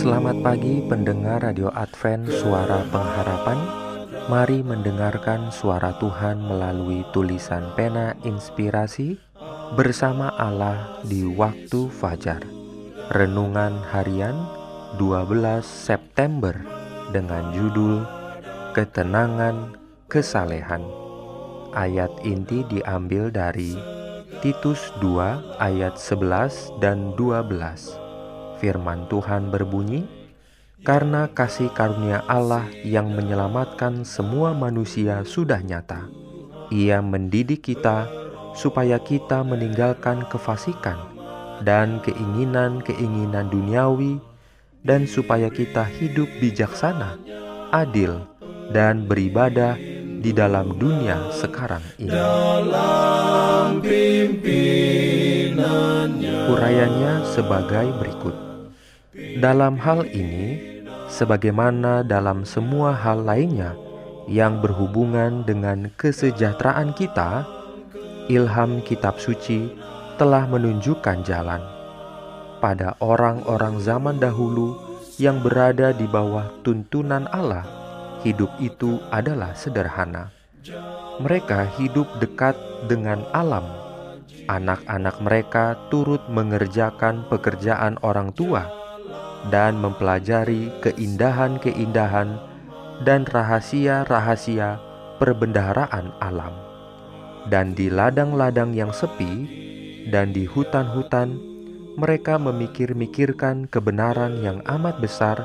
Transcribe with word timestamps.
Selamat 0.00 0.40
pagi 0.40 0.80
pendengar 0.88 1.44
Radio 1.44 1.68
Advent 1.76 2.24
Suara 2.32 2.80
Pengharapan 2.88 3.60
Mari 4.32 4.64
mendengarkan 4.64 5.52
suara 5.52 5.92
Tuhan 6.00 6.40
melalui 6.40 7.04
tulisan 7.12 7.68
pena 7.76 8.16
inspirasi 8.24 9.20
bersama 9.76 10.32
Allah 10.40 11.04
di 11.04 11.28
waktu 11.28 11.92
fajar. 11.92 12.40
Renungan 13.12 13.76
harian 13.92 14.40
12 14.96 15.68
September 15.68 16.56
dengan 17.12 17.52
judul 17.52 18.00
Ketenangan 18.72 19.76
Kesalehan. 20.08 20.80
Ayat 21.76 22.24
inti 22.24 22.64
diambil 22.72 23.28
dari 23.28 23.76
Titus 24.40 24.96
2 25.04 25.60
ayat 25.60 26.00
11 26.00 26.80
dan 26.80 27.12
12. 27.20 28.09
Firman 28.60 29.08
Tuhan 29.08 29.48
berbunyi, 29.48 30.04
karena 30.84 31.28
kasih 31.32 31.72
karunia 31.72 32.20
Allah 32.28 32.68
yang 32.84 33.12
menyelamatkan 33.12 34.04
semua 34.04 34.52
manusia 34.52 35.24
sudah 35.24 35.64
nyata. 35.64 36.08
Ia 36.70 37.00
mendidik 37.00 37.66
kita 37.66 38.06
supaya 38.52 39.00
kita 39.00 39.40
meninggalkan 39.44 40.24
kefasikan 40.28 40.96
dan 41.64 42.00
keinginan-keinginan 42.04 43.52
duniawi 43.52 44.20
dan 44.80 45.04
supaya 45.04 45.52
kita 45.52 45.84
hidup 45.84 46.28
bijaksana, 46.40 47.20
adil, 47.72 48.24
dan 48.72 49.04
beribadah 49.04 49.76
di 50.20 50.32
dalam 50.32 50.76
dunia 50.76 51.32
sekarang 51.32 51.84
ini. 52.00 52.12
Urayanya 56.50 57.24
sebagai 57.30 57.86
berikut. 58.00 58.49
Dalam 59.18 59.74
hal 59.82 60.06
ini, 60.14 60.54
sebagaimana 61.10 62.06
dalam 62.06 62.46
semua 62.46 62.94
hal 62.94 63.26
lainnya 63.26 63.74
yang 64.30 64.62
berhubungan 64.62 65.42
dengan 65.42 65.90
kesejahteraan 65.98 66.94
kita, 66.94 67.42
ilham 68.30 68.78
Kitab 68.86 69.18
Suci 69.18 69.74
telah 70.14 70.46
menunjukkan 70.46 71.26
jalan 71.26 71.58
pada 72.62 72.94
orang-orang 73.02 73.82
zaman 73.82 74.22
dahulu 74.22 74.78
yang 75.18 75.42
berada 75.42 75.90
di 75.90 76.06
bawah 76.06 76.46
tuntunan 76.62 77.26
Allah. 77.34 77.66
Hidup 78.22 78.54
itu 78.62 79.02
adalah 79.10 79.58
sederhana. 79.58 80.30
Mereka 81.18 81.66
hidup 81.82 82.06
dekat 82.22 82.54
dengan 82.86 83.26
alam. 83.34 83.66
Anak-anak 84.46 85.18
mereka 85.18 85.74
turut 85.90 86.22
mengerjakan 86.30 87.26
pekerjaan 87.26 87.98
orang 88.06 88.30
tua 88.30 88.79
dan 89.48 89.80
mempelajari 89.80 90.68
keindahan-keindahan 90.84 92.36
dan 93.08 93.24
rahasia-rahasia 93.24 94.76
perbendaharaan 95.16 96.12
alam. 96.20 96.52
Dan 97.48 97.72
di 97.72 97.88
ladang-ladang 97.88 98.76
yang 98.76 98.92
sepi 98.92 99.48
dan 100.12 100.36
di 100.36 100.44
hutan-hutan, 100.44 101.40
mereka 101.96 102.36
memikir-mikirkan 102.36 103.64
kebenaran 103.72 104.44
yang 104.44 104.60
amat 104.68 105.00
besar 105.00 105.40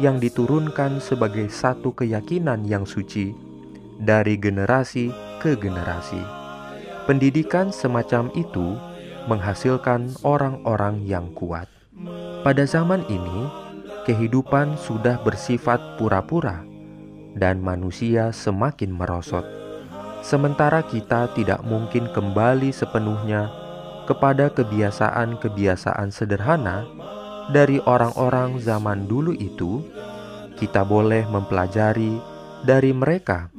yang 0.00 0.16
diturunkan 0.16 1.00
sebagai 1.00 1.48
satu 1.52 1.92
keyakinan 1.92 2.64
yang 2.64 2.84
suci 2.88 3.32
dari 4.00 4.36
generasi 4.36 5.12
ke 5.40 5.56
generasi. 5.56 6.20
Pendidikan 7.08 7.72
semacam 7.72 8.28
itu 8.36 8.76
menghasilkan 9.30 10.20
orang-orang 10.26 11.04
yang 11.06 11.32
kuat. 11.32 11.75
Pada 12.46 12.62
zaman 12.62 13.02
ini, 13.10 13.50
kehidupan 14.06 14.78
sudah 14.78 15.18
bersifat 15.26 15.98
pura-pura 15.98 16.62
dan 17.34 17.58
manusia 17.58 18.30
semakin 18.30 18.94
merosot. 18.94 19.42
Sementara 20.22 20.86
kita 20.86 21.26
tidak 21.34 21.66
mungkin 21.66 22.06
kembali 22.14 22.70
sepenuhnya 22.70 23.50
kepada 24.06 24.46
kebiasaan-kebiasaan 24.54 26.14
sederhana 26.14 26.86
dari 27.50 27.82
orang-orang 27.82 28.62
zaman 28.62 29.10
dulu 29.10 29.34
itu, 29.34 29.82
kita 30.54 30.86
boleh 30.86 31.26
mempelajari 31.26 32.14
dari 32.62 32.94
mereka 32.94 33.50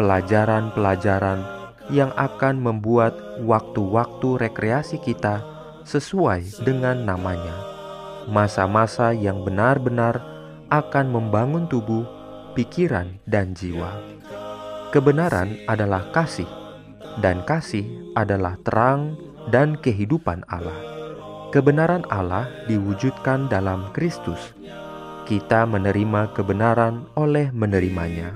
pelajaran-pelajaran 0.00 1.36
yang 1.92 2.08
akan 2.16 2.64
membuat 2.64 3.12
waktu-waktu 3.44 4.40
rekreasi 4.48 5.04
kita 5.04 5.44
sesuai 5.84 6.64
dengan 6.64 7.04
namanya 7.04 7.71
masa-masa 8.28 9.10
yang 9.10 9.42
benar-benar 9.42 10.20
akan 10.72 11.12
membangun 11.12 11.68
tubuh, 11.68 12.06
pikiran, 12.56 13.20
dan 13.28 13.52
jiwa. 13.52 13.92
Kebenaran 14.92 15.56
adalah 15.68 16.08
kasih, 16.12 16.48
dan 17.20 17.44
kasih 17.44 18.12
adalah 18.16 18.56
terang 18.60 19.16
dan 19.48 19.76
kehidupan 19.76 20.44
Allah. 20.48 20.76
Kebenaran 21.52 22.08
Allah 22.08 22.48
diwujudkan 22.68 23.52
dalam 23.52 23.92
Kristus. 23.92 24.56
Kita 25.28 25.68
menerima 25.68 26.32
kebenaran 26.32 27.08
oleh 27.16 27.52
menerimanya. 27.52 28.32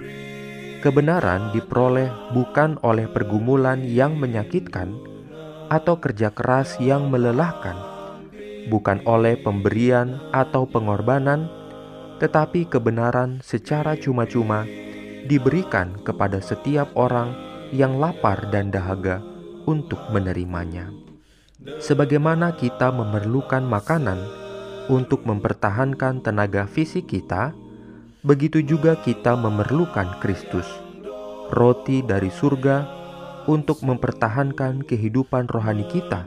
Kebenaran 0.85 1.51
diperoleh 1.57 2.13
bukan 2.37 2.77
oleh 2.85 3.09
pergumulan 3.09 3.81
yang 3.83 4.21
menyakitkan 4.21 4.93
atau 5.73 5.99
kerja 5.99 6.31
keras 6.31 6.77
yang 6.79 7.09
melelahkan 7.11 7.96
bukan 8.67 9.03
oleh 9.07 9.39
pemberian 9.39 10.19
atau 10.35 10.67
pengorbanan, 10.67 11.47
tetapi 12.19 12.67
kebenaran 12.67 13.39
secara 13.43 13.95
cuma-cuma 13.95 14.67
diberikan 15.27 15.99
kepada 16.03 16.39
setiap 16.39 16.91
orang 16.95 17.35
yang 17.75 17.99
lapar 17.99 18.47
dan 18.51 18.71
dahaga 18.71 19.23
untuk 19.67 19.99
menerimanya. 20.15 20.91
Sebagaimana 21.83 22.55
kita 22.55 22.95
memerlukan 22.95 23.67
makanan 23.67 24.19
untuk 24.87 25.27
mempertahankan 25.27 26.23
tenaga 26.23 26.71
fisik 26.71 27.11
kita, 27.11 27.51
begitu 28.23 28.63
juga 28.63 28.95
kita 29.03 29.35
memerlukan 29.35 30.23
Kristus, 30.23 30.67
roti 31.51 32.07
dari 32.07 32.31
surga, 32.31 32.95
untuk 33.47 33.83
mempertahankan 33.87 34.83
kehidupan 34.83 35.47
rohani 35.47 35.87
kita 35.87 36.27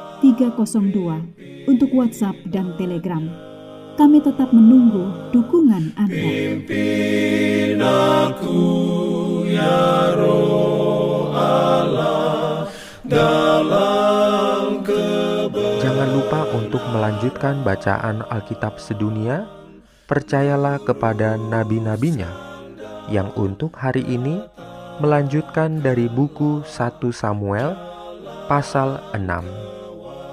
302 0.21 1.65
untuk 1.65 1.89
WhatsApp 1.97 2.37
dan 2.53 2.77
Telegram. 2.77 3.25
Kami 3.97 4.21
tetap 4.21 4.53
menunggu 4.53 5.33
dukungan 5.33 5.97
Anda. 5.97 6.29
aku, 7.81 8.61
ya 9.49 10.13
roh 10.15 11.33
dalam 13.01 14.85
Jangan 15.81 16.09
lupa 16.13 16.45
untuk 16.53 16.85
melanjutkan 16.93 17.65
bacaan 17.65 18.21
Alkitab 18.29 18.77
sedunia. 18.77 19.49
Percayalah 20.05 20.77
kepada 20.85 21.39
nabi-nabinya 21.39 22.27
yang 23.09 23.31
untuk 23.33 23.73
hari 23.73 24.05
ini 24.05 24.43
melanjutkan 25.01 25.81
dari 25.81 26.05
buku 26.05 26.61
1 26.67 26.99
Samuel 27.09 27.73
pasal 28.45 28.99
6. 29.15 29.80